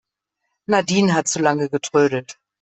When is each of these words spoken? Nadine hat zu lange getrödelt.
Nadine 0.65 1.13
hat 1.13 1.27
zu 1.27 1.37
lange 1.37 1.69
getrödelt. 1.69 2.39